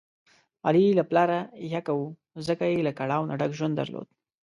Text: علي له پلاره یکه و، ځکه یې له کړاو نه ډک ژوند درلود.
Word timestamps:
علي 0.67 0.83
له 0.99 1.03
پلاره 1.09 1.39
یکه 1.75 1.91
و، 1.97 2.01
ځکه 2.47 2.63
یې 2.71 2.79
له 2.87 2.91
کړاو 2.99 3.27
نه 3.29 3.33
ډک 3.39 3.51
ژوند 3.57 3.73
درلود. 3.77 4.07